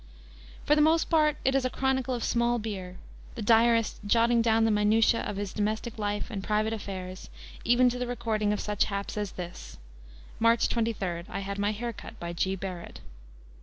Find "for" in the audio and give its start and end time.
0.65-0.73